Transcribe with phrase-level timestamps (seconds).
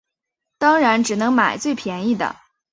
[0.57, 2.35] 当然只能买最便宜的